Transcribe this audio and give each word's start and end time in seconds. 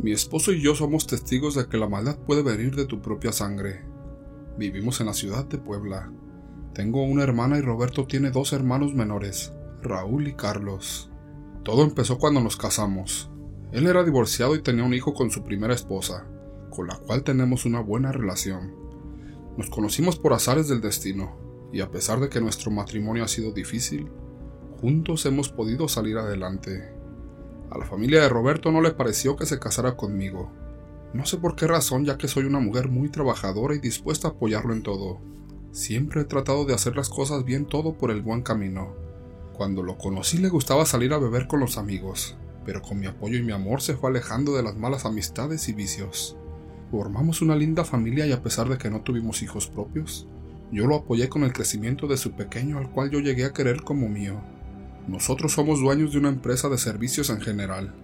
Mi 0.00 0.12
esposo 0.12 0.52
y 0.52 0.60
yo 0.60 0.76
somos 0.76 1.08
testigos 1.08 1.56
de 1.56 1.66
que 1.66 1.76
la 1.76 1.88
maldad 1.88 2.18
puede 2.18 2.42
venir 2.44 2.76
de 2.76 2.86
tu 2.86 3.02
propia 3.02 3.32
sangre. 3.32 3.84
Vivimos 4.56 5.00
en 5.00 5.06
la 5.06 5.12
ciudad 5.12 5.44
de 5.46 5.58
Puebla. 5.58 6.12
Tengo 6.72 7.02
una 7.02 7.24
hermana 7.24 7.58
y 7.58 7.62
Roberto 7.62 8.06
tiene 8.06 8.30
dos 8.30 8.52
hermanos 8.52 8.94
menores, 8.94 9.52
Raúl 9.82 10.28
y 10.28 10.34
Carlos. 10.34 11.10
Todo 11.64 11.82
empezó 11.82 12.16
cuando 12.18 12.40
nos 12.40 12.56
casamos. 12.56 13.28
Él 13.72 13.88
era 13.88 14.04
divorciado 14.04 14.54
y 14.54 14.62
tenía 14.62 14.84
un 14.84 14.94
hijo 14.94 15.14
con 15.14 15.32
su 15.32 15.42
primera 15.42 15.74
esposa, 15.74 16.28
con 16.70 16.86
la 16.86 16.96
cual 16.98 17.24
tenemos 17.24 17.64
una 17.64 17.80
buena 17.80 18.12
relación. 18.12 18.76
Nos 19.56 19.68
conocimos 19.68 20.16
por 20.16 20.32
azares 20.32 20.68
del 20.68 20.80
destino, 20.80 21.36
y 21.72 21.80
a 21.80 21.90
pesar 21.90 22.20
de 22.20 22.28
que 22.28 22.40
nuestro 22.40 22.70
matrimonio 22.70 23.24
ha 23.24 23.28
sido 23.28 23.50
difícil, 23.50 24.08
juntos 24.80 25.26
hemos 25.26 25.48
podido 25.48 25.88
salir 25.88 26.18
adelante. 26.18 26.97
A 27.70 27.78
la 27.78 27.84
familia 27.84 28.22
de 28.22 28.28
Roberto 28.28 28.72
no 28.72 28.80
le 28.80 28.92
pareció 28.92 29.36
que 29.36 29.46
se 29.46 29.58
casara 29.58 29.96
conmigo. 29.96 30.50
No 31.12 31.26
sé 31.26 31.36
por 31.36 31.54
qué 31.54 31.66
razón, 31.66 32.04
ya 32.04 32.16
que 32.16 32.28
soy 32.28 32.44
una 32.44 32.60
mujer 32.60 32.88
muy 32.88 33.08
trabajadora 33.08 33.74
y 33.74 33.78
dispuesta 33.78 34.28
a 34.28 34.30
apoyarlo 34.32 34.72
en 34.72 34.82
todo. 34.82 35.18
Siempre 35.70 36.22
he 36.22 36.24
tratado 36.24 36.64
de 36.64 36.74
hacer 36.74 36.96
las 36.96 37.08
cosas 37.08 37.44
bien 37.44 37.66
todo 37.66 37.94
por 37.94 38.10
el 38.10 38.22
buen 38.22 38.42
camino. 38.42 38.94
Cuando 39.54 39.82
lo 39.82 39.98
conocí 39.98 40.38
le 40.38 40.48
gustaba 40.48 40.86
salir 40.86 41.12
a 41.12 41.18
beber 41.18 41.46
con 41.46 41.60
los 41.60 41.76
amigos, 41.76 42.36
pero 42.64 42.80
con 42.80 42.98
mi 43.00 43.06
apoyo 43.06 43.36
y 43.36 43.42
mi 43.42 43.52
amor 43.52 43.82
se 43.82 43.94
fue 43.94 44.10
alejando 44.10 44.56
de 44.56 44.62
las 44.62 44.76
malas 44.76 45.04
amistades 45.04 45.68
y 45.68 45.72
vicios. 45.72 46.36
Formamos 46.90 47.42
una 47.42 47.54
linda 47.54 47.84
familia 47.84 48.26
y 48.26 48.32
a 48.32 48.42
pesar 48.42 48.68
de 48.68 48.78
que 48.78 48.88
no 48.88 49.02
tuvimos 49.02 49.42
hijos 49.42 49.66
propios, 49.66 50.26
yo 50.70 50.86
lo 50.86 50.96
apoyé 50.96 51.28
con 51.28 51.44
el 51.44 51.52
crecimiento 51.52 52.06
de 52.06 52.16
su 52.16 52.32
pequeño 52.32 52.78
al 52.78 52.90
cual 52.90 53.10
yo 53.10 53.20
llegué 53.20 53.44
a 53.44 53.52
querer 53.52 53.82
como 53.82 54.08
mío. 54.08 54.40
Nosotros 55.08 55.52
somos 55.52 55.80
dueños 55.80 56.12
de 56.12 56.18
una 56.18 56.28
empresa 56.28 56.68
de 56.68 56.78
servicios 56.78 57.30
en 57.30 57.40
general, 57.40 57.94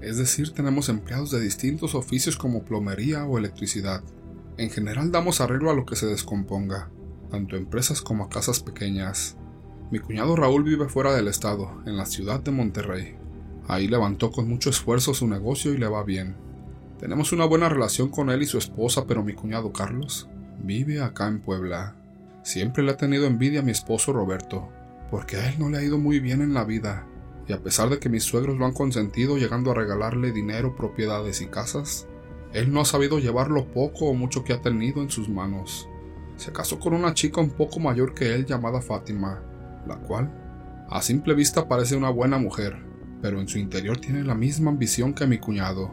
es 0.00 0.18
decir, 0.18 0.52
tenemos 0.52 0.88
empleados 0.88 1.30
de 1.30 1.40
distintos 1.40 1.94
oficios 1.94 2.36
como 2.36 2.64
plomería 2.64 3.24
o 3.24 3.38
electricidad. 3.38 4.02
En 4.56 4.70
general 4.70 5.10
damos 5.10 5.40
arreglo 5.40 5.70
a 5.70 5.74
lo 5.74 5.86
que 5.86 5.96
se 5.96 6.06
descomponga, 6.06 6.90
tanto 7.30 7.56
empresas 7.56 8.02
como 8.02 8.24
a 8.24 8.28
casas 8.28 8.60
pequeñas. 8.60 9.36
Mi 9.90 9.98
cuñado 9.98 10.36
Raúl 10.36 10.64
vive 10.64 10.88
fuera 10.88 11.14
del 11.14 11.28
estado, 11.28 11.82
en 11.86 11.96
la 11.96 12.06
ciudad 12.06 12.40
de 12.40 12.50
Monterrey. 12.50 13.16
Ahí 13.68 13.88
levantó 13.88 14.30
con 14.30 14.48
mucho 14.48 14.70
esfuerzo 14.70 15.14
su 15.14 15.26
negocio 15.26 15.72
y 15.72 15.78
le 15.78 15.88
va 15.88 16.04
bien. 16.04 16.36
Tenemos 16.98 17.32
una 17.32 17.44
buena 17.44 17.68
relación 17.68 18.08
con 18.08 18.30
él 18.30 18.42
y 18.42 18.46
su 18.46 18.58
esposa, 18.58 19.06
pero 19.06 19.22
mi 19.22 19.32
cuñado 19.34 19.72
Carlos 19.72 20.28
vive 20.62 21.02
acá 21.02 21.26
en 21.26 21.40
Puebla. 21.40 21.96
Siempre 22.42 22.82
le 22.82 22.92
ha 22.92 22.96
tenido 22.96 23.26
envidia 23.26 23.60
a 23.60 23.62
mi 23.62 23.72
esposo 23.72 24.12
Roberto, 24.12 24.68
porque 25.10 25.36
a 25.36 25.48
él 25.48 25.56
no 25.58 25.68
le 25.68 25.78
ha 25.78 25.82
ido 25.82 25.98
muy 25.98 26.20
bien 26.20 26.42
en 26.42 26.54
la 26.54 26.64
vida, 26.64 27.06
y 27.48 27.52
a 27.52 27.62
pesar 27.62 27.88
de 27.88 27.98
que 27.98 28.08
mis 28.08 28.24
suegros 28.24 28.58
lo 28.58 28.66
han 28.66 28.72
consentido 28.72 29.38
llegando 29.38 29.70
a 29.70 29.74
regalarle 29.74 30.32
dinero, 30.32 30.74
propiedades 30.74 31.40
y 31.40 31.46
casas, 31.46 32.06
él 32.52 32.72
no 32.72 32.80
ha 32.80 32.84
sabido 32.84 33.18
llevar 33.18 33.50
lo 33.50 33.66
poco 33.66 34.06
o 34.06 34.14
mucho 34.14 34.42
que 34.42 34.52
ha 34.52 34.60
tenido 34.60 35.02
en 35.02 35.10
sus 35.10 35.28
manos. 35.28 35.88
Se 36.36 36.52
casó 36.52 36.78
con 36.78 36.94
una 36.94 37.14
chica 37.14 37.40
un 37.40 37.50
poco 37.50 37.80
mayor 37.80 38.14
que 38.14 38.34
él 38.34 38.46
llamada 38.46 38.80
Fátima, 38.80 39.42
la 39.86 39.96
cual, 39.96 40.30
a 40.88 41.02
simple 41.02 41.34
vista 41.34 41.68
parece 41.68 41.96
una 41.96 42.10
buena 42.10 42.38
mujer, 42.38 42.76
pero 43.22 43.40
en 43.40 43.48
su 43.48 43.58
interior 43.58 43.98
tiene 43.98 44.24
la 44.24 44.34
misma 44.34 44.70
ambición 44.70 45.14
que 45.14 45.26
mi 45.26 45.38
cuñado. 45.38 45.90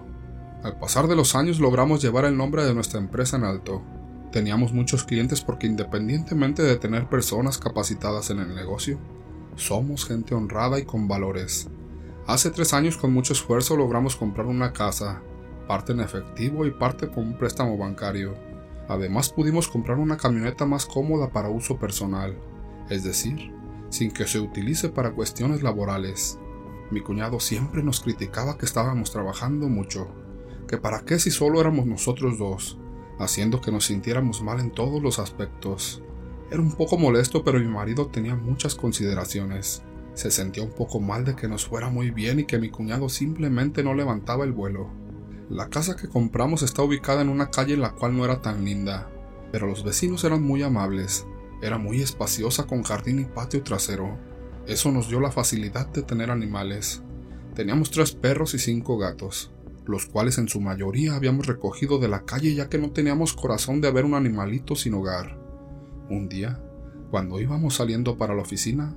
Al 0.63 0.77
pasar 0.79 1.07
de 1.07 1.15
los 1.15 1.35
años 1.35 1.59
logramos 1.59 2.01
llevar 2.01 2.25
el 2.25 2.37
nombre 2.37 2.63
de 2.63 2.73
nuestra 2.73 2.99
empresa 2.99 3.37
en 3.37 3.43
alto, 3.43 3.83
Teníamos 4.33 4.73
muchos 4.73 5.03
clientes 5.03 5.41
porque 5.41 5.67
independientemente 5.67 6.63
de 6.63 6.77
tener 6.77 7.07
personas 7.07 7.59
capacitadas 7.59 8.31
en 8.31 8.39
el 8.39 8.55
negocio, 8.55 8.97
somos 9.55 10.07
gente 10.07 10.33
honrada 10.33 10.79
y 10.79 10.85
con 10.85 11.07
valores. 11.07 11.69
Hace 12.25 12.49
tres 12.49 12.73
años 12.73 12.97
con 12.97 13.13
mucho 13.13 13.33
esfuerzo 13.33 13.77
logramos 13.77 14.15
comprar 14.15 14.47
una 14.47 14.73
casa, 14.73 15.21
parte 15.67 15.91
en 15.91 15.99
efectivo 15.99 16.65
y 16.65 16.71
parte 16.71 17.09
con 17.09 17.27
un 17.27 17.37
préstamo 17.37 17.77
bancario. 17.77 18.33
Además 18.87 19.29
pudimos 19.29 19.67
comprar 19.67 19.99
una 19.99 20.17
camioneta 20.17 20.65
más 20.65 20.87
cómoda 20.87 21.29
para 21.31 21.49
uso 21.49 21.77
personal, 21.77 22.35
es 22.89 23.03
decir, 23.03 23.53
sin 23.89 24.09
que 24.09 24.25
se 24.25 24.39
utilice 24.39 24.89
para 24.89 25.11
cuestiones 25.11 25.61
laborales. 25.61 26.39
Mi 26.89 27.01
cuñado 27.01 27.39
siempre 27.39 27.83
nos 27.83 27.99
criticaba 27.99 28.57
que 28.57 28.65
estábamos 28.65 29.11
trabajando 29.11 29.69
mucho, 29.69 30.07
que 30.67 30.79
para 30.79 31.01
qué 31.01 31.19
si 31.19 31.29
solo 31.29 31.61
éramos 31.61 31.85
nosotros 31.85 32.39
dos, 32.39 32.79
haciendo 33.23 33.61
que 33.61 33.71
nos 33.71 33.85
sintiéramos 33.85 34.41
mal 34.41 34.59
en 34.59 34.71
todos 34.71 35.01
los 35.01 35.19
aspectos. 35.19 36.01
Era 36.51 36.61
un 36.61 36.71
poco 36.71 36.97
molesto, 36.97 37.43
pero 37.43 37.59
mi 37.59 37.67
marido 37.67 38.07
tenía 38.07 38.35
muchas 38.35 38.75
consideraciones. 38.75 39.83
Se 40.13 40.29
sentía 40.29 40.63
un 40.63 40.71
poco 40.71 40.99
mal 40.99 41.25
de 41.25 41.35
que 41.35 41.47
nos 41.47 41.65
fuera 41.65 41.89
muy 41.89 42.11
bien 42.11 42.39
y 42.39 42.45
que 42.45 42.59
mi 42.59 42.69
cuñado 42.69 43.09
simplemente 43.09 43.83
no 43.83 43.93
levantaba 43.95 44.43
el 44.43 44.51
vuelo. 44.51 44.91
La 45.49 45.69
casa 45.69 45.95
que 45.95 46.07
compramos 46.07 46.61
está 46.61 46.83
ubicada 46.83 47.21
en 47.21 47.29
una 47.29 47.49
calle 47.49 47.73
en 47.73 47.81
la 47.81 47.93
cual 47.93 48.15
no 48.15 48.23
era 48.23 48.41
tan 48.41 48.63
linda, 48.63 49.09
pero 49.51 49.67
los 49.67 49.83
vecinos 49.83 50.23
eran 50.23 50.43
muy 50.43 50.61
amables. 50.61 51.25
Era 51.61 51.77
muy 51.77 52.01
espaciosa 52.01 52.67
con 52.67 52.83
jardín 52.83 53.19
y 53.19 53.25
patio 53.25 53.63
trasero. 53.63 54.17
Eso 54.67 54.91
nos 54.91 55.09
dio 55.09 55.19
la 55.19 55.31
facilidad 55.31 55.87
de 55.87 56.03
tener 56.03 56.29
animales. 56.29 57.01
Teníamos 57.55 57.89
tres 57.89 58.11
perros 58.11 58.53
y 58.53 58.59
cinco 58.59 58.97
gatos 58.97 59.53
los 59.85 60.05
cuales 60.05 60.37
en 60.37 60.47
su 60.47 60.61
mayoría 60.61 61.15
habíamos 61.15 61.47
recogido 61.47 61.99
de 61.99 62.07
la 62.07 62.23
calle 62.25 62.55
ya 62.55 62.69
que 62.69 62.77
no 62.77 62.91
teníamos 62.91 63.33
corazón 63.33 63.81
de 63.81 63.91
ver 63.91 64.05
un 64.05 64.13
animalito 64.13 64.75
sin 64.75 64.93
hogar. 64.93 65.37
Un 66.09 66.29
día, 66.29 66.61
cuando 67.11 67.39
íbamos 67.39 67.75
saliendo 67.75 68.17
para 68.17 68.35
la 68.35 68.41
oficina, 68.41 68.95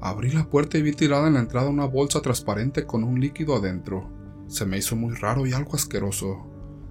abrí 0.00 0.30
la 0.30 0.48
puerta 0.48 0.78
y 0.78 0.82
vi 0.82 0.92
tirada 0.92 1.28
en 1.28 1.34
la 1.34 1.40
entrada 1.40 1.68
una 1.68 1.86
bolsa 1.86 2.20
transparente 2.20 2.86
con 2.86 3.04
un 3.04 3.20
líquido 3.20 3.56
adentro. 3.56 4.10
Se 4.48 4.66
me 4.66 4.78
hizo 4.78 4.96
muy 4.96 5.14
raro 5.14 5.46
y 5.46 5.52
algo 5.52 5.74
asqueroso. 5.74 6.46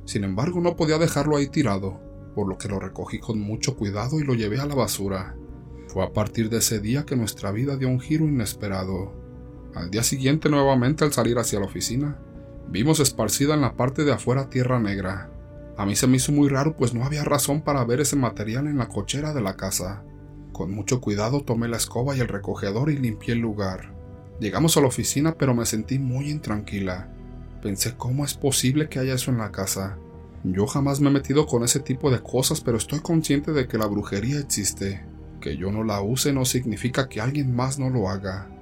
Sin 0.05 0.23
embargo, 0.23 0.59
no 0.61 0.75
podía 0.75 0.97
dejarlo 0.97 1.37
ahí 1.37 1.47
tirado, 1.47 1.99
por 2.35 2.47
lo 2.47 2.57
que 2.57 2.67
lo 2.67 2.79
recogí 2.79 3.19
con 3.19 3.39
mucho 3.39 3.75
cuidado 3.75 4.19
y 4.19 4.23
lo 4.23 4.33
llevé 4.33 4.59
a 4.59 4.65
la 4.65 4.75
basura. 4.75 5.35
Fue 5.87 6.03
a 6.03 6.11
partir 6.11 6.49
de 6.49 6.57
ese 6.57 6.79
día 6.79 7.05
que 7.05 7.15
nuestra 7.15 7.51
vida 7.51 7.77
dio 7.77 7.87
un 7.87 7.99
giro 7.99 8.25
inesperado. 8.25 9.13
Al 9.75 9.91
día 9.91 10.03
siguiente, 10.03 10.49
nuevamente 10.49 11.03
al 11.03 11.13
salir 11.13 11.37
hacia 11.37 11.59
la 11.59 11.65
oficina, 11.65 12.19
Vimos 12.69 12.99
esparcida 12.99 13.53
en 13.53 13.61
la 13.61 13.75
parte 13.75 14.03
de 14.03 14.13
afuera 14.13 14.49
tierra 14.49 14.79
negra. 14.79 15.29
A 15.77 15.85
mí 15.85 15.95
se 15.95 16.07
me 16.07 16.17
hizo 16.17 16.31
muy 16.31 16.49
raro 16.49 16.75
pues 16.77 16.93
no 16.93 17.03
había 17.03 17.23
razón 17.23 17.61
para 17.61 17.83
ver 17.83 17.99
ese 17.99 18.15
material 18.15 18.67
en 18.67 18.77
la 18.77 18.89
cochera 18.89 19.33
de 19.33 19.41
la 19.41 19.55
casa. 19.55 20.03
Con 20.51 20.71
mucho 20.71 21.01
cuidado 21.01 21.41
tomé 21.41 21.67
la 21.67 21.77
escoba 21.77 22.15
y 22.15 22.19
el 22.19 22.27
recogedor 22.27 22.91
y 22.91 22.97
limpié 22.97 23.33
el 23.33 23.39
lugar. 23.39 23.93
Llegamos 24.39 24.77
a 24.77 24.81
la 24.81 24.87
oficina 24.87 25.35
pero 25.37 25.55
me 25.55 25.65
sentí 25.65 25.99
muy 25.99 26.29
intranquila. 26.29 27.09
Pensé 27.61 27.95
cómo 27.95 28.23
es 28.23 28.35
posible 28.35 28.87
que 28.87 28.99
haya 28.99 29.15
eso 29.15 29.31
en 29.31 29.39
la 29.39 29.51
casa. 29.51 29.97
Yo 30.43 30.67
jamás 30.67 30.99
me 30.99 31.09
he 31.09 31.13
metido 31.13 31.47
con 31.47 31.63
ese 31.63 31.79
tipo 31.79 32.11
de 32.11 32.21
cosas 32.21 32.61
pero 32.61 32.77
estoy 32.77 32.99
consciente 32.99 33.51
de 33.51 33.67
que 33.67 33.77
la 33.77 33.87
brujería 33.87 34.39
existe. 34.39 35.03
Que 35.41 35.57
yo 35.57 35.71
no 35.71 35.83
la 35.83 36.01
use 36.01 36.33
no 36.33 36.45
significa 36.45 37.09
que 37.09 37.19
alguien 37.19 37.55
más 37.55 37.79
no 37.79 37.89
lo 37.89 38.09
haga. 38.09 38.52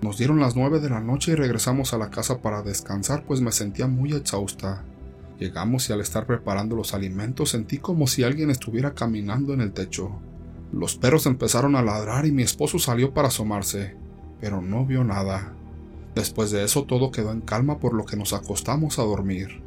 Nos 0.00 0.16
dieron 0.16 0.38
las 0.38 0.54
nueve 0.54 0.78
de 0.78 0.90
la 0.90 1.00
noche 1.00 1.32
y 1.32 1.34
regresamos 1.34 1.92
a 1.92 1.98
la 1.98 2.10
casa 2.10 2.40
para 2.40 2.62
descansar 2.62 3.24
pues 3.24 3.40
me 3.40 3.50
sentía 3.50 3.88
muy 3.88 4.12
exhausta. 4.12 4.84
Llegamos 5.40 5.88
y 5.88 5.92
al 5.92 6.00
estar 6.00 6.26
preparando 6.26 6.76
los 6.76 6.94
alimentos 6.94 7.50
sentí 7.50 7.78
como 7.78 8.06
si 8.06 8.22
alguien 8.22 8.50
estuviera 8.50 8.94
caminando 8.94 9.54
en 9.54 9.60
el 9.60 9.72
techo. 9.72 10.20
Los 10.72 10.96
perros 10.96 11.26
empezaron 11.26 11.74
a 11.74 11.82
ladrar 11.82 12.26
y 12.26 12.32
mi 12.32 12.42
esposo 12.42 12.78
salió 12.78 13.12
para 13.12 13.28
asomarse, 13.28 13.96
pero 14.40 14.62
no 14.62 14.86
vio 14.86 15.02
nada. 15.02 15.54
Después 16.14 16.52
de 16.52 16.64
eso 16.64 16.84
todo 16.84 17.10
quedó 17.10 17.32
en 17.32 17.40
calma 17.40 17.78
por 17.78 17.94
lo 17.94 18.04
que 18.04 18.16
nos 18.16 18.32
acostamos 18.32 18.98
a 18.98 19.02
dormir. 19.02 19.62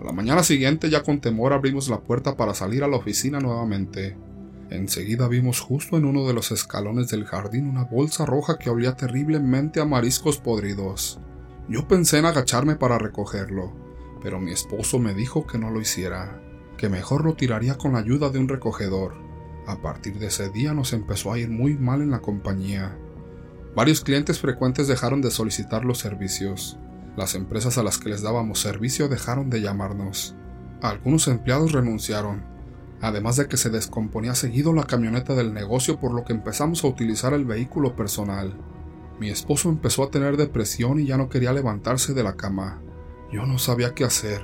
A 0.00 0.04
la 0.04 0.12
mañana 0.12 0.42
siguiente 0.42 0.90
ya 0.90 1.02
con 1.02 1.20
temor 1.20 1.52
abrimos 1.52 1.88
la 1.88 2.00
puerta 2.00 2.36
para 2.36 2.54
salir 2.54 2.82
a 2.82 2.88
la 2.88 2.96
oficina 2.96 3.38
nuevamente. 3.40 4.16
Enseguida 4.70 5.28
vimos 5.28 5.60
justo 5.60 5.96
en 5.96 6.04
uno 6.04 6.26
de 6.26 6.34
los 6.34 6.52
escalones 6.52 7.08
del 7.08 7.24
jardín 7.24 7.68
una 7.68 7.84
bolsa 7.84 8.26
roja 8.26 8.58
que 8.58 8.68
olía 8.68 8.96
terriblemente 8.96 9.80
a 9.80 9.86
mariscos 9.86 10.38
podridos. 10.38 11.20
Yo 11.68 11.88
pensé 11.88 12.18
en 12.18 12.26
agacharme 12.26 12.76
para 12.76 12.98
recogerlo, 12.98 13.72
pero 14.22 14.40
mi 14.40 14.52
esposo 14.52 14.98
me 14.98 15.14
dijo 15.14 15.46
que 15.46 15.58
no 15.58 15.70
lo 15.70 15.80
hiciera, 15.80 16.42
que 16.76 16.90
mejor 16.90 17.24
lo 17.24 17.34
tiraría 17.34 17.78
con 17.78 17.94
la 17.94 18.00
ayuda 18.00 18.28
de 18.28 18.38
un 18.38 18.48
recogedor. 18.48 19.14
A 19.66 19.80
partir 19.80 20.18
de 20.18 20.26
ese 20.26 20.50
día 20.50 20.74
nos 20.74 20.92
empezó 20.92 21.32
a 21.32 21.38
ir 21.38 21.48
muy 21.48 21.74
mal 21.76 22.02
en 22.02 22.10
la 22.10 22.20
compañía. 22.20 22.98
Varios 23.74 24.02
clientes 24.02 24.38
frecuentes 24.38 24.86
dejaron 24.86 25.22
de 25.22 25.30
solicitar 25.30 25.84
los 25.84 25.98
servicios. 25.98 26.78
Las 27.16 27.34
empresas 27.34 27.78
a 27.78 27.82
las 27.82 27.98
que 27.98 28.10
les 28.10 28.22
dábamos 28.22 28.60
servicio 28.60 29.08
dejaron 29.08 29.48
de 29.50 29.62
llamarnos. 29.62 30.34
Algunos 30.82 31.26
empleados 31.26 31.72
renunciaron 31.72 32.57
además 33.00 33.36
de 33.36 33.46
que 33.46 33.56
se 33.56 33.70
descomponía 33.70 34.34
seguido 34.34 34.72
la 34.72 34.84
camioneta 34.84 35.34
del 35.34 35.54
negocio 35.54 36.00
por 36.00 36.12
lo 36.12 36.24
que 36.24 36.32
empezamos 36.32 36.82
a 36.82 36.88
utilizar 36.88 37.32
el 37.32 37.44
vehículo 37.44 37.94
personal. 37.94 38.56
Mi 39.20 39.30
esposo 39.30 39.68
empezó 39.68 40.02
a 40.02 40.10
tener 40.10 40.36
depresión 40.36 41.00
y 41.00 41.06
ya 41.06 41.16
no 41.16 41.28
quería 41.28 41.52
levantarse 41.52 42.14
de 42.14 42.22
la 42.22 42.36
cama. 42.36 42.80
Yo 43.32 43.46
no 43.46 43.58
sabía 43.58 43.94
qué 43.94 44.04
hacer. 44.04 44.42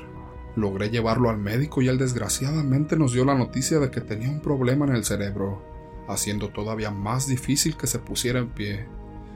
Logré 0.56 0.90
llevarlo 0.90 1.30
al 1.30 1.38
médico 1.38 1.82
y 1.82 1.88
él 1.88 1.98
desgraciadamente 1.98 2.96
nos 2.96 3.12
dio 3.12 3.24
la 3.24 3.34
noticia 3.34 3.78
de 3.80 3.90
que 3.90 4.00
tenía 4.00 4.30
un 4.30 4.40
problema 4.40 4.86
en 4.86 4.94
el 4.94 5.04
cerebro, 5.04 5.62
haciendo 6.08 6.50
todavía 6.50 6.90
más 6.90 7.26
difícil 7.26 7.76
que 7.76 7.88
se 7.88 7.98
pusiera 7.98 8.38
en 8.38 8.50
pie, 8.50 8.86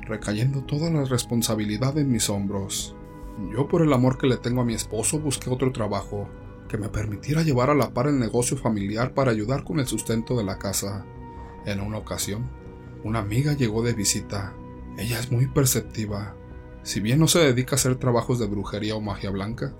recayendo 0.02 0.62
toda 0.62 0.90
la 0.90 1.04
responsabilidad 1.04 1.98
en 1.98 2.10
mis 2.10 2.30
hombros. 2.30 2.94
Yo 3.52 3.66
por 3.68 3.82
el 3.82 3.92
amor 3.92 4.18
que 4.18 4.28
le 4.28 4.36
tengo 4.36 4.60
a 4.60 4.64
mi 4.64 4.74
esposo 4.74 5.18
busqué 5.18 5.50
otro 5.50 5.72
trabajo 5.72 6.28
que 6.68 6.78
me 6.78 6.88
permitiera 6.88 7.42
llevar 7.42 7.70
a 7.70 7.74
la 7.74 7.92
par 7.92 8.06
el 8.06 8.18
negocio 8.18 8.56
familiar 8.56 9.14
para 9.14 9.30
ayudar 9.30 9.64
con 9.64 9.80
el 9.80 9.86
sustento 9.86 10.36
de 10.36 10.44
la 10.44 10.58
casa. 10.58 11.04
En 11.66 11.80
una 11.80 11.98
ocasión, 11.98 12.50
una 13.02 13.18
amiga 13.18 13.54
llegó 13.54 13.82
de 13.82 13.94
visita. 13.94 14.54
Ella 14.96 15.18
es 15.18 15.32
muy 15.32 15.46
perceptiva. 15.46 16.36
Si 16.82 17.00
bien 17.00 17.18
no 17.18 17.28
se 17.28 17.40
dedica 17.40 17.72
a 17.72 17.76
hacer 17.76 17.96
trabajos 17.96 18.38
de 18.38 18.46
brujería 18.46 18.94
o 18.94 19.00
magia 19.00 19.30
blanca, 19.30 19.74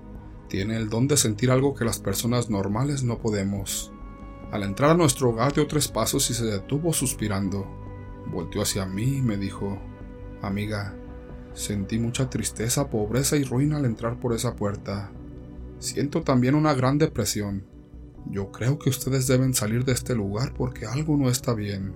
tiene 0.47 0.77
el 0.77 0.89
don 0.89 1.07
de 1.07 1.15
sentir 1.15 1.51
algo 1.51 1.75
que 1.75 1.85
las 1.85 1.99
personas 1.99 2.49
normales 2.49 3.03
no 3.03 3.19
podemos. 3.19 3.93
Al 4.51 4.63
entrar 4.63 4.91
a 4.91 4.95
nuestro 4.95 5.29
hogar 5.29 5.53
dio 5.53 5.67
tres 5.67 5.87
pasos 5.87 6.29
y 6.31 6.33
se 6.33 6.45
detuvo 6.45 6.91
suspirando. 6.91 7.67
Volteó 8.31 8.63
hacia 8.63 8.85
mí 8.85 9.17
y 9.17 9.21
me 9.21 9.37
dijo, 9.37 9.79
Amiga, 10.41 10.95
sentí 11.53 11.99
mucha 11.99 12.29
tristeza, 12.29 12.89
pobreza 12.89 13.37
y 13.37 13.43
ruina 13.43 13.77
al 13.77 13.85
entrar 13.85 14.19
por 14.19 14.33
esa 14.33 14.55
puerta. 14.55 15.11
Siento 15.79 16.23
también 16.23 16.55
una 16.55 16.73
gran 16.73 16.97
depresión. 16.97 17.65
Yo 18.29 18.51
creo 18.51 18.77
que 18.77 18.89
ustedes 18.89 19.27
deben 19.27 19.53
salir 19.53 19.85
de 19.85 19.93
este 19.93 20.13
lugar 20.13 20.53
porque 20.53 20.85
algo 20.85 21.15
no 21.15 21.29
está 21.29 21.53
bien. 21.53 21.95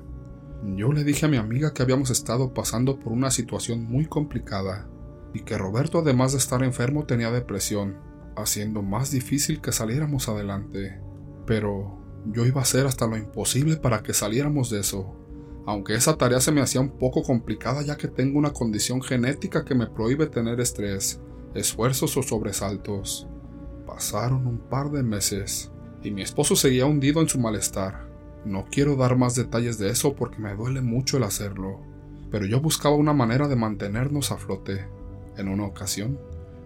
Yo 0.78 0.94
le 0.94 1.04
dije 1.04 1.26
a 1.26 1.30
mi 1.30 1.36
amiga 1.36 1.74
que 1.74 1.84
habíamos 1.84 2.10
estado 2.10 2.54
pasando 2.54 2.98
por 2.98 3.12
una 3.12 3.30
situación 3.30 3.84
muy 3.84 4.06
complicada 4.06 4.90
y 5.34 5.42
que 5.42 5.58
Roberto 5.58 6.00
además 6.00 6.32
de 6.32 6.38
estar 6.38 6.64
enfermo 6.64 7.06
tenía 7.06 7.30
depresión, 7.30 7.98
haciendo 8.38 8.82
más 8.82 9.12
difícil 9.12 9.60
que 9.60 9.74
saliéramos 9.74 10.30
adelante. 10.30 11.02
Pero 11.46 12.00
yo 12.26 12.46
iba 12.46 12.62
a 12.62 12.64
hacer 12.64 12.86
hasta 12.86 13.06
lo 13.06 13.18
imposible 13.18 13.76
para 13.76 14.02
que 14.02 14.14
saliéramos 14.14 14.70
de 14.70 14.80
eso, 14.80 15.14
aunque 15.66 15.96
esa 15.96 16.18
tarea 16.18 16.40
se 16.40 16.54
me 16.54 16.62
hacía 16.62 16.80
un 16.80 16.98
poco 16.98 17.22
complicada 17.24 17.82
ya 17.82 17.98
que 17.98 18.08
tengo 18.08 18.40
una 18.40 18.54
condición 18.54 19.02
genética 19.02 19.66
que 19.66 19.76
me 19.76 19.88
prohíbe 19.88 20.28
tener 20.28 20.62
estrés, 20.62 21.20
esfuerzos 21.54 22.16
o 22.16 22.24
sobresaltos. 22.24 23.28
Pasaron 23.86 24.48
un 24.48 24.58
par 24.58 24.92
de 24.92 25.04
meses 25.04 25.72
y 26.04 26.12
mi 26.12 26.22
esposo 26.22 26.56
seguía 26.56 26.86
hundido 26.86 27.22
en 27.22 27.30
su 27.30 27.40
malestar. 27.40 28.08
No 28.46 28.66
quiero 28.70 28.96
dar 28.96 29.18
más 29.18 29.36
detalles 29.36 29.78
de 29.78 29.90
eso 29.90 30.16
porque 30.16 30.40
me 30.40 30.56
duele 30.56 30.82
mucho 30.82 31.18
el 31.18 31.24
hacerlo, 31.24 31.80
pero 32.32 32.46
yo 32.46 32.60
buscaba 32.60 32.96
una 32.96 33.14
manera 33.14 33.48
de 33.48 33.56
mantenernos 33.56 34.32
a 34.32 34.38
flote. 34.38 34.86
En 35.38 35.48
una 35.48 35.66
ocasión, 35.66 36.20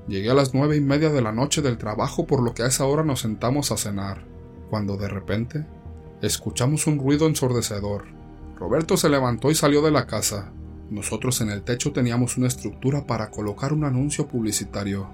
llegué 0.08 0.30
a 0.30 0.34
las 0.34 0.54
nueve 0.54 0.76
y 0.76 0.82
media 0.82 1.10
de 1.10 1.22
la 1.22 1.32
noche 1.32 1.62
del 1.62 1.78
trabajo 1.78 2.26
por 2.26 2.42
lo 2.42 2.54
que 2.54 2.64
a 2.64 2.68
esa 2.68 2.86
hora 2.86 3.04
nos 3.04 3.22
sentamos 3.22 3.72
a 3.72 3.78
cenar 3.78 4.26
cuando 4.70 4.98
de 4.98 5.08
repente 5.08 5.66
escuchamos 6.22 6.88
un 6.88 7.00
ruido 7.00 7.28
ensordecedor. 7.28 8.06
Roberto 8.58 8.98
se 8.98 9.10
levantó 9.10 9.52
y 9.52 9.56
salió 9.56 9.82
de 9.82 9.92
la 9.92 10.08
casa. 10.08 10.52
Nosotros 10.90 11.42
en 11.42 11.52
el 11.52 11.64
techo 11.64 11.92
teníamos 11.92 12.38
una 12.38 12.48
estructura 12.48 13.06
para 13.06 13.30
colocar 13.30 13.74
un 13.74 13.84
anuncio 13.84 14.28
publicitario, 14.28 15.08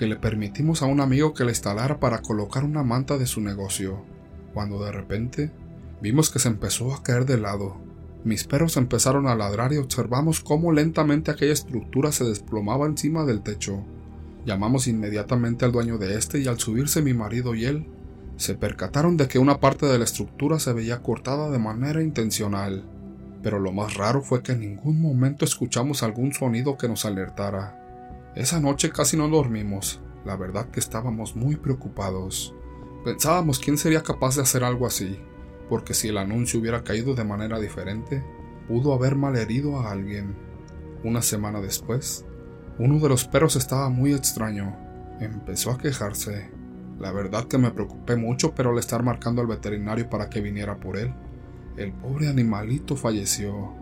que 0.00 0.06
le 0.06 0.16
permitimos 0.16 0.80
a 0.80 0.86
un 0.86 0.98
amigo 0.98 1.34
que 1.34 1.44
la 1.44 1.50
instalara 1.50 2.00
para 2.00 2.22
colocar 2.22 2.64
una 2.64 2.82
manta 2.82 3.18
de 3.18 3.26
su 3.26 3.42
negocio, 3.42 4.02
cuando 4.54 4.82
de 4.82 4.92
repente 4.92 5.52
vimos 6.00 6.30
que 6.30 6.38
se 6.38 6.48
empezó 6.48 6.94
a 6.94 7.02
caer 7.02 7.26
de 7.26 7.36
lado. 7.36 7.76
Mis 8.24 8.44
perros 8.44 8.78
empezaron 8.78 9.26
a 9.26 9.34
ladrar 9.34 9.74
y 9.74 9.76
observamos 9.76 10.40
cómo 10.40 10.72
lentamente 10.72 11.30
aquella 11.30 11.52
estructura 11.52 12.12
se 12.12 12.24
desplomaba 12.24 12.86
encima 12.86 13.26
del 13.26 13.42
techo. 13.42 13.84
Llamamos 14.46 14.86
inmediatamente 14.86 15.66
al 15.66 15.72
dueño 15.72 15.98
de 15.98 16.16
este 16.16 16.38
y 16.38 16.48
al 16.48 16.58
subirse 16.58 17.02
mi 17.02 17.12
marido 17.12 17.54
y 17.54 17.66
él, 17.66 17.86
se 18.38 18.54
percataron 18.54 19.18
de 19.18 19.28
que 19.28 19.38
una 19.38 19.60
parte 19.60 19.84
de 19.84 19.98
la 19.98 20.04
estructura 20.04 20.58
se 20.60 20.72
veía 20.72 21.02
cortada 21.02 21.50
de 21.50 21.58
manera 21.58 22.02
intencional, 22.02 22.84
pero 23.42 23.58
lo 23.58 23.70
más 23.70 23.98
raro 23.98 24.22
fue 24.22 24.42
que 24.42 24.52
en 24.52 24.60
ningún 24.60 24.98
momento 25.02 25.44
escuchamos 25.44 26.02
algún 26.02 26.32
sonido 26.32 26.78
que 26.78 26.88
nos 26.88 27.04
alertara. 27.04 27.79
Esa 28.36 28.60
noche 28.60 28.90
casi 28.90 29.16
no 29.16 29.28
dormimos, 29.28 30.00
la 30.24 30.36
verdad 30.36 30.70
que 30.70 30.78
estábamos 30.78 31.34
muy 31.34 31.56
preocupados. 31.56 32.54
Pensábamos 33.04 33.58
quién 33.58 33.76
sería 33.76 34.02
capaz 34.02 34.36
de 34.36 34.42
hacer 34.42 34.62
algo 34.62 34.86
así, 34.86 35.18
porque 35.68 35.94
si 35.94 36.08
el 36.08 36.18
anuncio 36.18 36.60
hubiera 36.60 36.84
caído 36.84 37.14
de 37.14 37.24
manera 37.24 37.58
diferente, 37.58 38.24
pudo 38.68 38.94
haber 38.94 39.16
malherido 39.16 39.80
a 39.80 39.90
alguien. 39.90 40.36
Una 41.02 41.22
semana 41.22 41.60
después, 41.60 42.24
uno 42.78 43.00
de 43.00 43.08
los 43.08 43.24
perros 43.24 43.56
estaba 43.56 43.88
muy 43.88 44.12
extraño. 44.12 44.76
Empezó 45.18 45.72
a 45.72 45.78
quejarse. 45.78 46.50
La 47.00 47.10
verdad 47.10 47.46
que 47.46 47.58
me 47.58 47.72
preocupé 47.72 48.14
mucho, 48.14 48.54
pero 48.54 48.70
al 48.70 48.78
estar 48.78 49.02
marcando 49.02 49.40
al 49.40 49.48
veterinario 49.48 50.08
para 50.08 50.30
que 50.30 50.40
viniera 50.40 50.78
por 50.78 50.96
él, 50.96 51.12
el 51.76 51.92
pobre 51.92 52.28
animalito 52.28 52.94
falleció. 52.94 53.74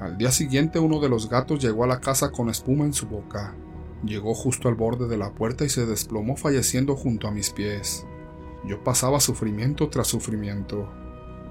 Al 0.00 0.18
día 0.18 0.32
siguiente 0.32 0.80
uno 0.80 0.98
de 0.98 1.08
los 1.08 1.28
gatos 1.28 1.62
llegó 1.62 1.84
a 1.84 1.88
la 1.88 2.00
casa 2.00 2.32
con 2.32 2.48
espuma 2.48 2.84
en 2.84 2.92
su 2.92 3.06
boca. 3.06 3.54
Llegó 4.04 4.34
justo 4.34 4.68
al 4.68 4.74
borde 4.74 5.08
de 5.08 5.16
la 5.16 5.34
puerta 5.34 5.64
y 5.64 5.68
se 5.68 5.86
desplomó 5.86 6.36
falleciendo 6.36 6.96
junto 6.96 7.28
a 7.28 7.30
mis 7.30 7.50
pies. 7.50 8.06
Yo 8.64 8.82
pasaba 8.82 9.20
sufrimiento 9.20 9.88
tras 9.88 10.08
sufrimiento. 10.08 10.88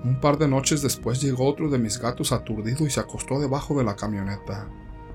Un 0.03 0.19
par 0.19 0.37
de 0.37 0.47
noches 0.47 0.81
después 0.81 1.21
llegó 1.21 1.47
otro 1.47 1.69
de 1.69 1.79
mis 1.79 1.99
gatos 1.99 2.31
aturdido 2.31 2.85
y 2.85 2.89
se 2.89 2.99
acostó 2.99 3.39
debajo 3.39 3.77
de 3.77 3.83
la 3.83 3.95
camioneta, 3.95 4.69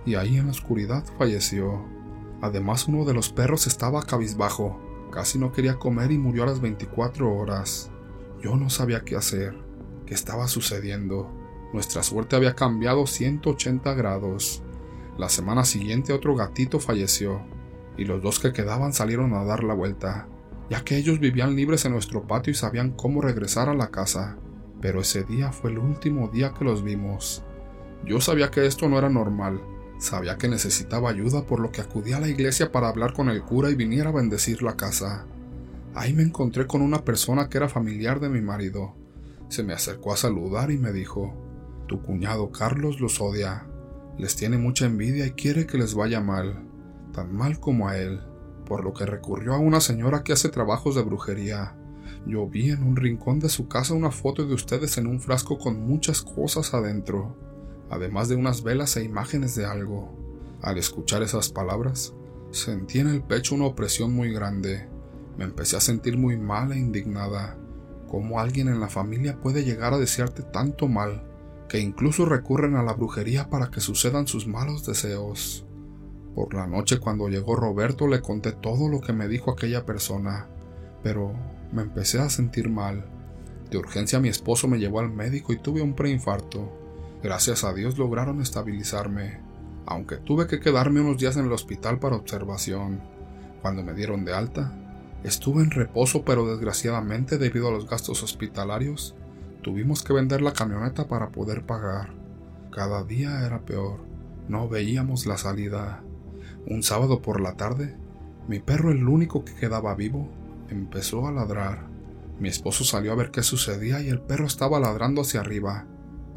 y 0.06 0.14
ahí 0.14 0.36
en 0.36 0.46
la 0.46 0.52
oscuridad 0.52 1.04
falleció. 1.18 1.84
Además 2.40 2.88
uno 2.88 3.04
de 3.04 3.14
los 3.14 3.30
perros 3.30 3.66
estaba 3.66 4.02
cabizbajo, 4.02 4.80
Casi 5.10 5.38
no 5.38 5.52
quería 5.52 5.78
comer 5.78 6.12
y 6.12 6.18
murió 6.18 6.42
a 6.42 6.46
las 6.46 6.60
24 6.60 7.34
horas. 7.34 7.90
Yo 8.42 8.56
no 8.56 8.68
sabía 8.70 9.04
qué 9.04 9.16
hacer, 9.16 9.56
qué 10.06 10.14
estaba 10.14 10.48
sucediendo. 10.48 11.30
Nuestra 11.72 12.02
suerte 12.02 12.36
había 12.36 12.54
cambiado 12.54 13.06
180 13.06 13.94
grados. 13.94 14.62
La 15.18 15.28
semana 15.28 15.64
siguiente 15.64 16.14
otro 16.14 16.34
gatito 16.34 16.80
falleció, 16.80 17.42
y 17.98 18.06
los 18.06 18.22
dos 18.22 18.38
que 18.38 18.52
quedaban 18.52 18.94
salieron 18.94 19.34
a 19.34 19.44
dar 19.44 19.64
la 19.64 19.74
vuelta, 19.74 20.28
ya 20.70 20.82
que 20.82 20.96
ellos 20.96 21.20
vivían 21.20 21.56
libres 21.56 21.84
en 21.84 21.92
nuestro 21.92 22.26
patio 22.26 22.52
y 22.52 22.54
sabían 22.54 22.92
cómo 22.92 23.20
regresar 23.20 23.68
a 23.68 23.74
la 23.74 23.90
casa. 23.90 24.38
Pero 24.80 25.00
ese 25.00 25.24
día 25.24 25.52
fue 25.52 25.72
el 25.72 25.78
último 25.78 26.28
día 26.28 26.54
que 26.56 26.64
los 26.64 26.82
vimos. 26.82 27.42
Yo 28.06 28.20
sabía 28.20 28.50
que 28.50 28.64
esto 28.64 28.88
no 28.88 28.96
era 28.96 29.10
normal, 29.10 29.60
Sabía 29.98 30.38
que 30.38 30.48
necesitaba 30.48 31.10
ayuda 31.10 31.44
por 31.44 31.58
lo 31.58 31.72
que 31.72 31.80
acudí 31.80 32.12
a 32.12 32.20
la 32.20 32.28
iglesia 32.28 32.70
para 32.70 32.88
hablar 32.88 33.12
con 33.12 33.28
el 33.28 33.42
cura 33.42 33.68
y 33.70 33.74
viniera 33.74 34.10
a 34.10 34.12
bendecir 34.12 34.62
la 34.62 34.76
casa. 34.76 35.26
Ahí 35.94 36.12
me 36.12 36.22
encontré 36.22 36.68
con 36.68 36.82
una 36.82 37.04
persona 37.04 37.48
que 37.48 37.58
era 37.58 37.68
familiar 37.68 38.20
de 38.20 38.28
mi 38.28 38.40
marido. 38.40 38.94
Se 39.48 39.64
me 39.64 39.72
acercó 39.72 40.12
a 40.12 40.16
saludar 40.16 40.70
y 40.70 40.78
me 40.78 40.92
dijo, 40.92 41.34
Tu 41.88 42.00
cuñado 42.00 42.52
Carlos 42.52 43.00
los 43.00 43.20
odia, 43.20 43.66
les 44.18 44.36
tiene 44.36 44.58
mucha 44.58 44.86
envidia 44.86 45.26
y 45.26 45.32
quiere 45.32 45.66
que 45.66 45.78
les 45.78 45.94
vaya 45.94 46.20
mal, 46.20 46.66
tan 47.12 47.34
mal 47.34 47.60
como 47.60 47.88
a 47.88 47.96
él, 47.98 48.20
por 48.66 48.84
lo 48.84 48.92
que 48.92 49.06
recurrió 49.06 49.54
a 49.54 49.58
una 49.58 49.80
señora 49.80 50.22
que 50.22 50.32
hace 50.32 50.48
trabajos 50.48 50.94
de 50.94 51.02
brujería. 51.02 51.76
Yo 52.26 52.46
vi 52.48 52.70
en 52.70 52.82
un 52.82 52.96
rincón 52.96 53.38
de 53.38 53.48
su 53.48 53.68
casa 53.68 53.94
una 53.94 54.10
foto 54.10 54.44
de 54.44 54.54
ustedes 54.54 54.98
en 54.98 55.06
un 55.06 55.20
frasco 55.20 55.58
con 55.58 55.80
muchas 55.86 56.22
cosas 56.22 56.74
adentro 56.74 57.36
además 57.90 58.28
de 58.28 58.36
unas 58.36 58.62
velas 58.62 58.96
e 58.96 59.04
imágenes 59.04 59.54
de 59.54 59.66
algo. 59.66 60.14
Al 60.62 60.78
escuchar 60.78 61.22
esas 61.22 61.48
palabras, 61.48 62.14
sentí 62.50 62.98
en 62.98 63.08
el 63.08 63.22
pecho 63.22 63.54
una 63.54 63.66
opresión 63.66 64.12
muy 64.12 64.32
grande. 64.32 64.88
Me 65.36 65.44
empecé 65.44 65.76
a 65.76 65.80
sentir 65.80 66.18
muy 66.18 66.36
mal 66.36 66.72
e 66.72 66.78
indignada. 66.78 67.56
¿Cómo 68.08 68.40
alguien 68.40 68.68
en 68.68 68.80
la 68.80 68.88
familia 68.88 69.40
puede 69.40 69.64
llegar 69.64 69.94
a 69.94 69.98
desearte 69.98 70.42
tanto 70.42 70.88
mal 70.88 71.24
que 71.68 71.78
incluso 71.80 72.24
recurren 72.24 72.76
a 72.76 72.82
la 72.82 72.94
brujería 72.94 73.50
para 73.50 73.70
que 73.70 73.80
sucedan 73.80 74.26
sus 74.26 74.46
malos 74.46 74.86
deseos? 74.86 75.66
Por 76.34 76.54
la 76.54 76.66
noche 76.66 76.98
cuando 76.98 77.28
llegó 77.28 77.56
Roberto 77.56 78.06
le 78.06 78.20
conté 78.20 78.52
todo 78.52 78.88
lo 78.88 79.00
que 79.00 79.12
me 79.12 79.28
dijo 79.28 79.50
aquella 79.50 79.84
persona, 79.84 80.48
pero 81.02 81.32
me 81.72 81.82
empecé 81.82 82.20
a 82.20 82.30
sentir 82.30 82.70
mal. 82.70 83.04
De 83.70 83.76
urgencia 83.76 84.20
mi 84.20 84.28
esposo 84.28 84.68
me 84.68 84.78
llevó 84.78 85.00
al 85.00 85.10
médico 85.10 85.52
y 85.52 85.58
tuve 85.58 85.82
un 85.82 85.94
preinfarto. 85.94 86.72
Gracias 87.22 87.64
a 87.64 87.74
Dios 87.74 87.98
lograron 87.98 88.40
estabilizarme, 88.40 89.40
aunque 89.84 90.16
tuve 90.16 90.46
que 90.46 90.60
quedarme 90.60 91.00
unos 91.00 91.18
días 91.18 91.36
en 91.36 91.46
el 91.46 91.52
hospital 91.52 91.98
para 91.98 92.16
observación. 92.16 93.00
Cuando 93.60 93.82
me 93.82 93.92
dieron 93.92 94.24
de 94.24 94.32
alta, 94.32 94.72
estuve 95.24 95.62
en 95.62 95.70
reposo, 95.70 96.24
pero 96.24 96.46
desgraciadamente 96.46 97.36
debido 97.36 97.68
a 97.68 97.72
los 97.72 97.88
gastos 97.88 98.22
hospitalarios, 98.22 99.16
tuvimos 99.62 100.02
que 100.02 100.12
vender 100.12 100.42
la 100.42 100.52
camioneta 100.52 101.08
para 101.08 101.30
poder 101.30 101.66
pagar. 101.66 102.14
Cada 102.70 103.04
día 103.04 103.44
era 103.46 103.60
peor, 103.64 104.00
no 104.48 104.68
veíamos 104.68 105.26
la 105.26 105.36
salida. 105.36 106.02
Un 106.66 106.82
sábado 106.82 107.22
por 107.22 107.40
la 107.40 107.56
tarde, 107.56 107.96
mi 108.48 108.60
perro, 108.60 108.90
el 108.90 109.06
único 109.08 109.44
que 109.44 109.54
quedaba 109.54 109.94
vivo, 109.94 110.28
empezó 110.68 111.26
a 111.26 111.32
ladrar. 111.32 111.86
Mi 112.38 112.48
esposo 112.48 112.84
salió 112.84 113.12
a 113.12 113.16
ver 113.16 113.30
qué 113.30 113.42
sucedía 113.42 114.00
y 114.00 114.08
el 114.08 114.20
perro 114.20 114.46
estaba 114.46 114.80
ladrando 114.80 115.22
hacia 115.22 115.40
arriba 115.40 115.86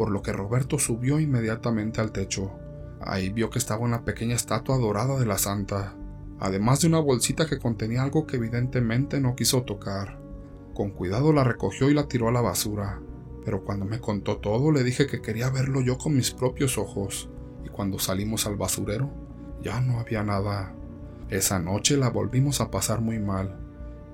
por 0.01 0.09
lo 0.09 0.23
que 0.23 0.33
Roberto 0.33 0.79
subió 0.79 1.19
inmediatamente 1.19 2.01
al 2.01 2.11
techo. 2.11 2.51
Ahí 3.01 3.29
vio 3.29 3.51
que 3.51 3.59
estaba 3.59 3.85
una 3.85 4.03
pequeña 4.03 4.33
estatua 4.33 4.79
dorada 4.79 5.19
de 5.19 5.27
la 5.27 5.37
santa, 5.37 5.95
además 6.39 6.81
de 6.81 6.87
una 6.87 6.97
bolsita 6.99 7.45
que 7.45 7.59
contenía 7.59 8.01
algo 8.01 8.25
que 8.25 8.37
evidentemente 8.37 9.19
no 9.19 9.35
quiso 9.35 9.61
tocar. 9.61 10.19
Con 10.73 10.89
cuidado 10.89 11.33
la 11.33 11.43
recogió 11.43 11.87
y 11.87 11.93
la 11.93 12.07
tiró 12.07 12.29
a 12.29 12.31
la 12.31 12.41
basura, 12.41 12.99
pero 13.43 13.63
cuando 13.63 13.85
me 13.85 13.99
contó 13.99 14.37
todo 14.37 14.71
le 14.71 14.83
dije 14.83 15.07
que 15.07 15.21
quería 15.21 15.49
verlo 15.49 15.81
yo 15.81 15.97
con 15.97 16.15
mis 16.15 16.31
propios 16.31 16.77
ojos, 16.77 17.29
y 17.65 17.69
cuando 17.69 17.99
salimos 17.99 18.45
al 18.45 18.55
basurero 18.55 19.09
ya 19.61 19.81
no 19.81 19.99
había 19.99 20.23
nada. 20.23 20.75
Esa 21.29 21.59
noche 21.59 21.97
la 21.97 22.09
volvimos 22.09 22.61
a 22.61 22.71
pasar 22.71 23.01
muy 23.01 23.19
mal. 23.19 23.57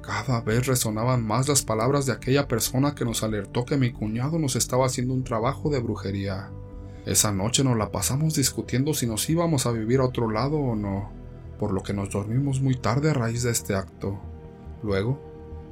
Cada 0.02 0.42
vez 0.42 0.68
resonaban 0.68 1.26
más 1.26 1.50
las 1.50 1.64
palabras 1.64 2.06
de 2.06 2.14
aquella 2.14 2.48
persona 2.48 2.96
que 2.96 3.06
nos 3.06 3.24
alertó 3.24 3.66
que 3.66 3.78
mi 3.78 3.92
cuñado 3.92 4.40
nos 4.40 4.56
estaba 4.56 4.86
haciendo 4.86 5.14
un 5.14 5.24
trabajo 5.24 5.70
de 5.70 5.80
brujería. 5.80 6.52
Esa 7.06 7.32
noche 7.32 7.64
nos 7.64 7.78
la 7.78 7.92
pasamos 7.92 8.36
discutiendo 8.36 8.94
si 8.94 9.08
nos 9.08 9.30
íbamos 9.30 9.66
a 9.66 9.72
vivir 9.72 10.00
a 10.00 10.06
otro 10.06 10.30
lado 10.30 10.58
o 10.58 10.76
no, 10.76 11.12
por 11.58 11.72
lo 11.72 11.82
que 11.82 11.94
nos 11.94 12.10
dormimos 12.10 12.62
muy 12.62 12.76
tarde 12.76 13.10
a 13.10 13.14
raíz 13.14 13.44
de 13.44 13.52
este 13.52 13.76
acto. 13.76 14.20
Luego, 14.84 15.20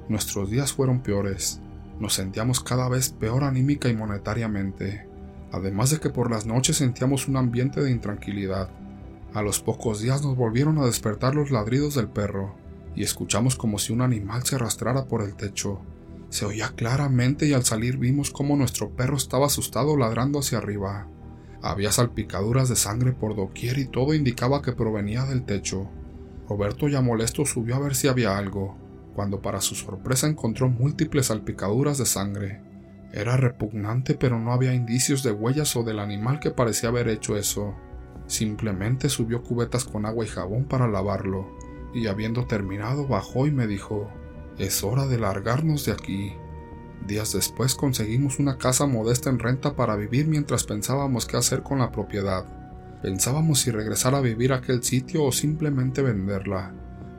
nuestros 0.10 0.50
días 0.50 0.74
fueron 0.74 1.02
peores. 1.02 1.62
Nos 2.00 2.14
sentíamos 2.14 2.60
cada 2.60 2.90
vez 2.90 3.10
peor 3.10 3.44
anímica 3.44 3.88
y 3.90 3.96
monetariamente, 3.96 5.08
además 5.52 5.92
de 5.92 6.00
que 6.00 6.10
por 6.10 6.30
las 6.30 6.46
noches 6.46 6.78
sentíamos 6.78 7.28
un 7.28 7.38
ambiente 7.38 7.82
de 7.82 7.92
intranquilidad. 7.92 8.70
A 9.34 9.42
los 9.42 9.60
pocos 9.62 10.02
días 10.02 10.22
nos 10.22 10.36
volvieron 10.36 10.78
a 10.78 10.86
despertar 10.86 11.36
los 11.36 11.52
ladridos 11.52 11.96
del 11.96 12.10
perro, 12.10 12.56
y 12.96 13.04
escuchamos 13.04 13.56
como 13.56 13.80
si 13.80 13.94
un 13.94 14.02
animal 14.02 14.44
se 14.44 14.56
arrastrara 14.56 15.06
por 15.06 15.22
el 15.22 15.36
techo. 15.36 15.82
Se 16.30 16.46
oía 16.46 16.70
claramente 16.76 17.46
y 17.46 17.54
al 17.54 17.64
salir 17.64 17.98
vimos 17.98 18.32
cómo 18.32 18.56
nuestro 18.56 18.90
perro 18.90 19.16
estaba 19.16 19.46
asustado 19.46 19.96
ladrando 19.96 20.40
hacia 20.40 20.58
arriba. 20.58 21.08
Había 21.62 21.92
salpicaduras 21.92 22.70
de 22.70 22.76
sangre 22.76 23.14
por 23.14 23.36
doquier 23.36 23.80
y 23.80 23.88
todo 23.88 24.14
indicaba 24.14 24.62
que 24.62 24.74
provenía 24.74 25.24
del 25.26 25.46
techo. 25.46 25.90
Roberto 26.48 26.88
ya 26.88 27.02
molesto 27.02 27.46
subió 27.46 27.76
a 27.76 27.80
ver 27.80 27.96
si 27.96 28.08
había 28.08 28.38
algo, 28.38 28.78
cuando 29.16 29.42
para 29.42 29.62
su 29.62 29.74
sorpresa 29.74 30.28
encontró 30.28 30.70
múltiples 30.70 31.28
salpicaduras 31.28 31.98
de 31.98 32.06
sangre. 32.06 32.62
Era 33.14 33.38
repugnante 33.38 34.14
pero 34.14 34.38
no 34.40 34.52
había 34.52 34.74
indicios 34.74 35.24
de 35.24 35.32
huellas 35.32 35.76
o 35.78 35.84
del 35.84 36.00
animal 36.00 36.40
que 36.40 36.52
parecía 36.52 36.90
haber 36.90 37.08
hecho 37.08 37.38
eso. 37.38 37.74
Simplemente 38.28 39.08
subió 39.08 39.42
cubetas 39.42 39.86
con 39.86 40.06
agua 40.06 40.26
y 40.26 40.28
jabón 40.28 40.66
para 40.66 40.88
lavarlo, 40.88 41.48
y 41.94 42.08
habiendo 42.08 42.46
terminado 42.46 43.08
bajó 43.08 43.48
y 43.48 43.52
me 43.52 43.68
dijo, 43.68 44.10
es 44.58 44.84
hora 44.84 45.08
de 45.08 45.18
largarnos 45.18 45.86
de 45.86 45.94
aquí. 45.94 46.34
Días 47.08 47.34
después 47.34 47.76
conseguimos 47.76 48.40
una 48.40 48.58
casa 48.58 48.86
modesta 48.86 49.30
en 49.30 49.40
renta 49.40 49.76
para 49.76 49.96
vivir 49.96 50.28
mientras 50.28 50.64
pensábamos 50.64 51.26
qué 51.26 51.38
hacer 51.38 51.62
con 51.62 51.80
la 51.80 51.92
propiedad. 51.92 52.46
Pensábamos 53.02 53.60
si 53.60 53.72
regresar 53.72 54.16
a 54.16 54.22
vivir 54.22 54.52
a 54.52 54.58
aquel 54.58 54.84
sitio 54.84 55.24
o 55.24 55.32
simplemente 55.32 56.02
venderla. 56.02 56.74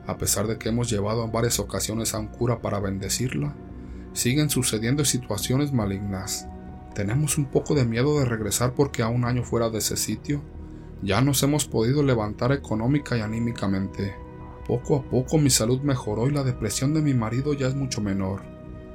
A 0.07 0.17
pesar 0.17 0.47
de 0.47 0.57
que 0.57 0.69
hemos 0.69 0.89
llevado 0.89 1.23
en 1.25 1.33
varias 1.33 1.59
ocasiones 1.59 2.13
a 2.13 2.19
un 2.19 2.27
cura 2.27 2.61
para 2.61 2.79
bendecirla, 2.79 3.53
siguen 4.13 4.49
sucediendo 4.49 5.03
situaciones 5.03 5.73
malignas. 5.73 6.47
Tenemos 6.95 7.37
un 7.37 7.45
poco 7.45 7.75
de 7.75 7.85
miedo 7.85 8.17
de 8.17 8.25
regresar 8.25 8.73
porque 8.73 9.03
a 9.03 9.09
un 9.09 9.25
año 9.25 9.43
fuera 9.43 9.69
de 9.69 9.79
ese 9.79 9.97
sitio, 9.97 10.41
ya 11.03 11.21
nos 11.21 11.43
hemos 11.43 11.67
podido 11.67 12.01
levantar 12.01 12.53
económica 12.53 13.17
y 13.17 13.21
anímicamente. 13.21 14.15
Poco 14.65 14.95
a 14.95 15.03
poco 15.03 15.37
mi 15.37 15.49
salud 15.49 15.81
mejoró 15.81 16.27
y 16.27 16.31
la 16.31 16.43
depresión 16.43 16.93
de 16.93 17.01
mi 17.01 17.13
marido 17.13 17.53
ya 17.53 17.67
es 17.67 17.75
mucho 17.75 18.01
menor. 18.01 18.41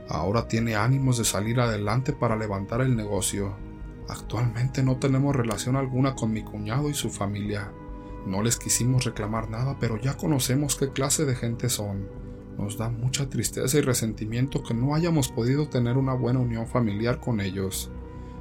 Ahora 0.08 0.48
tiene 0.48 0.76
ánimos 0.76 1.18
de 1.18 1.24
salir 1.24 1.60
adelante 1.60 2.12
para 2.12 2.36
levantar 2.36 2.80
el 2.80 2.96
negocio. 2.96 3.54
Actualmente 4.08 4.82
no 4.82 4.96
tenemos 4.96 5.36
relación 5.36 5.76
alguna 5.76 6.14
con 6.14 6.32
mi 6.32 6.42
cuñado 6.42 6.90
y 6.90 6.94
su 6.94 7.10
familia. 7.10 7.70
No 8.26 8.42
les 8.42 8.56
quisimos 8.56 9.04
reclamar 9.04 9.50
nada, 9.50 9.76
pero 9.80 10.00
ya 10.00 10.16
conocemos 10.16 10.76
qué 10.76 10.90
clase 10.90 11.24
de 11.24 11.34
gente 11.34 11.68
son. 11.68 12.08
Nos 12.56 12.78
da 12.78 12.88
mucha 12.88 13.28
tristeza 13.28 13.78
y 13.78 13.80
resentimiento 13.80 14.62
que 14.62 14.74
no 14.74 14.94
hayamos 14.94 15.28
podido 15.28 15.68
tener 15.68 15.96
una 15.96 16.14
buena 16.14 16.38
unión 16.38 16.66
familiar 16.66 17.18
con 17.18 17.40
ellos. 17.40 17.90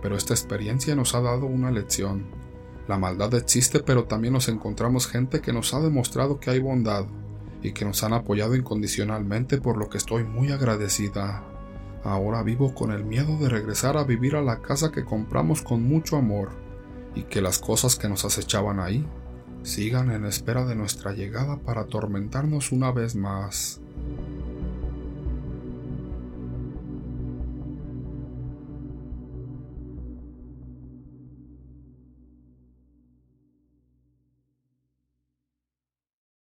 Pero 0.01 0.15
esta 0.15 0.33
experiencia 0.33 0.95
nos 0.95 1.15
ha 1.15 1.21
dado 1.21 1.47
una 1.47 1.71
lección. 1.71 2.25
La 2.87 2.99
maldad 2.99 3.33
existe, 3.33 3.79
pero 3.79 4.03
también 4.03 4.33
nos 4.33 4.49
encontramos 4.49 5.07
gente 5.07 5.41
que 5.41 5.53
nos 5.53 5.73
ha 5.73 5.79
demostrado 5.79 6.39
que 6.39 6.51
hay 6.51 6.59
bondad 6.59 7.05
y 7.63 7.71
que 7.71 7.85
nos 7.85 8.03
han 8.03 8.13
apoyado 8.13 8.55
incondicionalmente 8.55 9.59
por 9.59 9.77
lo 9.77 9.89
que 9.89 9.97
estoy 9.97 10.23
muy 10.23 10.51
agradecida. 10.51 11.43
Ahora 12.03 12.43
vivo 12.43 12.73
con 12.73 12.91
el 12.91 13.05
miedo 13.05 13.37
de 13.37 13.49
regresar 13.49 13.97
a 13.97 14.03
vivir 14.03 14.35
a 14.35 14.41
la 14.41 14.61
casa 14.61 14.91
que 14.91 15.05
compramos 15.05 15.61
con 15.61 15.83
mucho 15.83 16.17
amor 16.17 16.49
y 17.15 17.23
que 17.23 17.41
las 17.41 17.59
cosas 17.59 17.95
que 17.95 18.09
nos 18.09 18.25
acechaban 18.25 18.79
ahí 18.79 19.05
sigan 19.63 20.11
en 20.11 20.25
espera 20.25 20.65
de 20.65 20.75
nuestra 20.75 21.11
llegada 21.11 21.57
para 21.57 21.81
atormentarnos 21.81 22.71
una 22.71 22.91
vez 22.91 23.15
más. 23.15 23.80